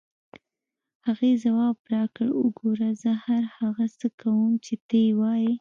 هغې 1.05 1.31
ځواب 1.43 1.77
راکړ: 1.93 2.27
وګوره، 2.35 2.89
زه 3.01 3.11
هر 3.25 3.43
هغه 3.57 3.85
څه 3.99 4.07
کوم 4.21 4.49
چې 4.65 4.73
ته 4.87 4.95
یې 5.03 5.09
وایې. 5.19 5.49